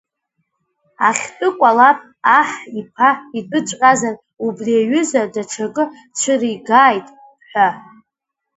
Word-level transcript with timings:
Ахьтәы 1.07 1.47
кәалаԥ 1.57 1.99
аҳ 2.37 2.49
иԥа 2.79 3.09
итәыҵәҟьазар, 3.37 4.15
убри 4.45 4.73
аҩыза 4.81 5.21
даҽакы 5.33 5.83
цәыригааит 6.19 7.07
ҳәа. 7.49 7.67